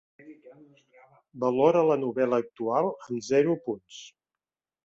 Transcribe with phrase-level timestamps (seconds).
[1.43, 4.01] valora la novel·la actual amb zero punts